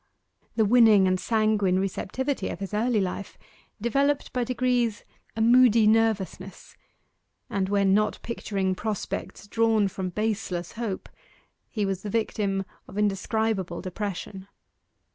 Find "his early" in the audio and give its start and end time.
2.59-2.99